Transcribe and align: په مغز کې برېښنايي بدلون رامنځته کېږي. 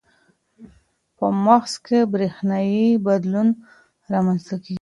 په 1.17 1.25
مغز 1.45 1.73
کې 1.85 1.99
برېښنايي 2.11 2.87
بدلون 3.05 3.47
رامنځته 4.13 4.55
کېږي. 4.63 4.75